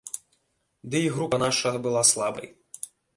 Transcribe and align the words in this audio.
Ды 0.95 1.01
і 1.09 1.11
група 1.17 1.39
наша 1.45 1.73
была 1.85 2.03
слабай. 2.13 2.49